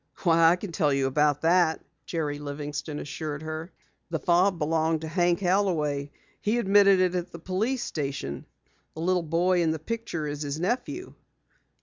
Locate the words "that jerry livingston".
1.43-2.97